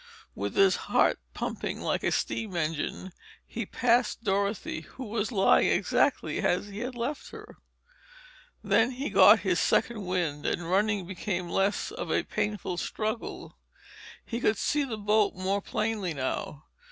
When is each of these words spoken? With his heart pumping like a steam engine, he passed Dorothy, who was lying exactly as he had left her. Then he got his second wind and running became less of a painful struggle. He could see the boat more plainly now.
With 0.33 0.55
his 0.55 0.77
heart 0.89 1.19
pumping 1.35 1.79
like 1.79 2.01
a 2.03 2.11
steam 2.11 2.55
engine, 2.55 3.11
he 3.45 3.67
passed 3.67 4.23
Dorothy, 4.23 4.79
who 4.81 5.03
was 5.05 5.31
lying 5.31 5.67
exactly 5.67 6.39
as 6.39 6.69
he 6.69 6.79
had 6.79 6.95
left 6.95 7.29
her. 7.29 7.57
Then 8.63 8.93
he 8.93 9.11
got 9.11 9.41
his 9.41 9.59
second 9.59 10.07
wind 10.07 10.43
and 10.43 10.67
running 10.67 11.05
became 11.05 11.49
less 11.49 11.91
of 11.91 12.09
a 12.09 12.23
painful 12.23 12.77
struggle. 12.77 13.59
He 14.25 14.39
could 14.39 14.57
see 14.57 14.83
the 14.83 14.97
boat 14.97 15.35
more 15.35 15.61
plainly 15.61 16.15
now. 16.15 16.63